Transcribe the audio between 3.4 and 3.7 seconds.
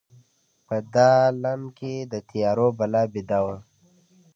وه